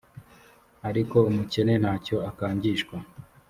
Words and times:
ariko 0.89 1.15
umukene 1.29 1.73
nta 1.81 1.93
cyo 2.05 2.17
akangishwa 2.29 2.95